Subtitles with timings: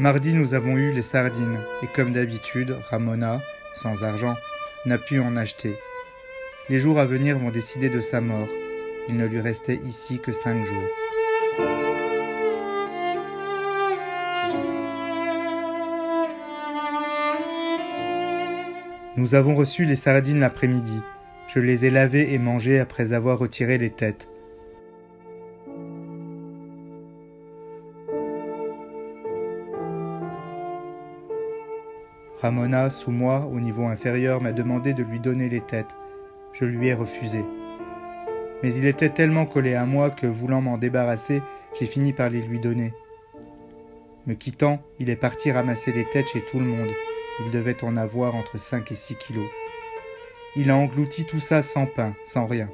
[0.00, 3.42] Mardi, nous avons eu les sardines, et comme d'habitude, Ramona,
[3.74, 4.34] sans argent,
[4.86, 5.76] n'a pu en acheter.
[6.70, 8.48] Les jours à venir vont décider de sa mort.
[9.10, 10.88] Il ne lui restait ici que cinq jours.
[19.18, 20.98] Nous avons reçu les sardines l'après-midi.
[21.46, 24.29] Je les ai lavées et mangées après avoir retiré les têtes.
[32.40, 35.94] Ramona, sous moi, au niveau inférieur, m'a demandé de lui donner les têtes.
[36.54, 37.44] Je lui ai refusé.
[38.62, 41.42] Mais il était tellement collé à moi que, voulant m'en débarrasser,
[41.78, 42.94] j'ai fini par les lui donner.
[44.26, 46.90] Me quittant, il est parti ramasser les têtes chez tout le monde.
[47.44, 49.48] Il devait en avoir entre 5 et 6 kilos.
[50.56, 52.70] Il a englouti tout ça sans pain, sans rien.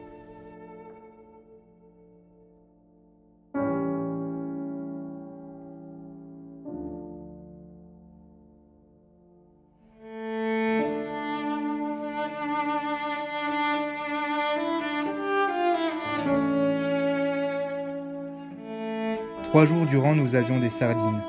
[19.48, 21.22] Trois jours durant, nous avions des sardines.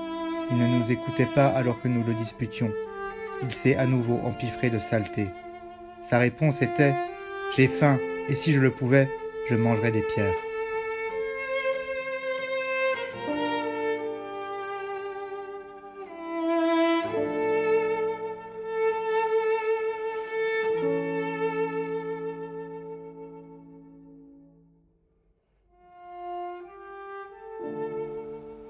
[0.49, 2.71] Il ne nous écoutait pas alors que nous le disputions.
[3.43, 5.29] Il s'est à nouveau empiffré de saleté.
[6.01, 6.95] Sa réponse était
[7.55, 9.07] J'ai faim, et si je le pouvais,
[9.49, 10.33] je mangerais des pierres.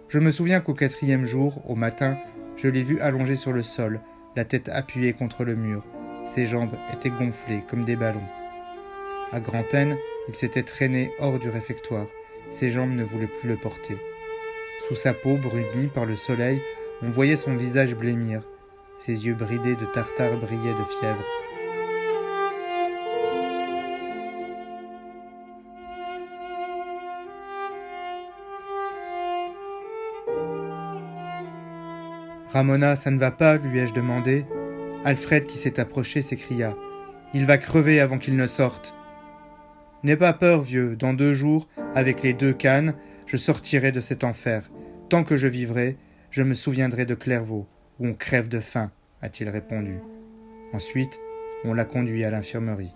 [0.10, 2.18] Je me souviens qu'au quatrième jour, au matin,
[2.56, 4.00] je l'ai vu allongé sur le sol,
[4.38, 5.84] la tête appuyée contre le mur.
[6.24, 8.28] Ses jambes étaient gonflées comme des ballons.
[9.34, 9.98] À grand-peine,
[10.30, 12.08] il s'était traîné hors du réfectoire.
[12.52, 13.98] Ses jambes ne voulaient plus le porter.
[14.88, 16.62] Sous sa peau brunnie par le soleil,
[17.02, 18.44] on voyait son visage blêmir.
[18.98, 21.26] Ses yeux bridés de tartare brillaient de fièvre.
[32.58, 34.44] Ramona, ça ne va pas lui ai-je demandé.
[35.06, 36.76] Alfred, qui s'est approché, s'écria
[37.36, 38.96] Il va crever avant qu'il ne sorte.
[40.02, 42.96] N'aie pas peur, vieux, dans deux jours, avec les deux cannes,
[43.28, 44.72] je sortirai de cet enfer.
[45.08, 45.98] Tant que je vivrai,
[46.32, 47.68] je me souviendrai de Clairvaux,
[48.00, 48.90] où on crève de faim,
[49.22, 50.00] a-t-il répondu.
[50.74, 51.20] Ensuite,
[51.64, 52.96] on l'a conduit à l'infirmerie.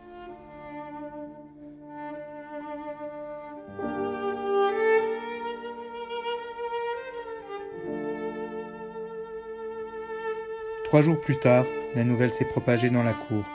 [10.91, 11.63] Trois jours plus tard,
[11.95, 13.45] la nouvelle s'est propagée dans la cour.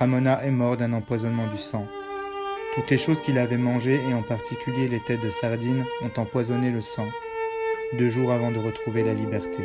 [0.00, 1.86] Ramona est mort d'un empoisonnement du sang.
[2.74, 6.72] Toutes les choses qu'il avait mangées, et en particulier les têtes de sardines, ont empoisonné
[6.72, 7.06] le sang,
[7.92, 9.62] deux jours avant de retrouver la liberté.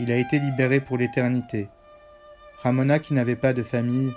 [0.00, 1.68] Il a été libéré pour l'éternité.
[2.64, 4.12] Ramona, qui n'avait pas de famille,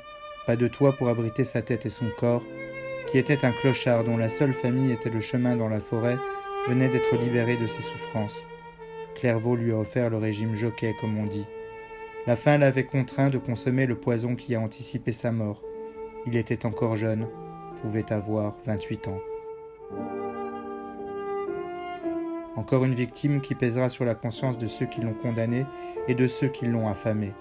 [0.48, 2.42] pas de toit pour abriter sa tête et son corps,
[3.08, 6.18] qui était un clochard dont la seule famille était le chemin dans la forêt,
[6.68, 8.46] venait d'être libéré de ses souffrances.
[9.16, 11.46] Clairvaux lui a offert le régime jockey, comme on dit.
[12.28, 15.62] La faim l'avait contraint de consommer le poison qui a anticipé sa mort.
[16.26, 17.28] Il était encore jeune,
[17.82, 19.20] pouvait avoir 28 ans.
[22.56, 25.66] Encore une victime qui pèsera sur la conscience de ceux qui l'ont condamné
[26.08, 27.34] et de ceux qui l'ont affamé.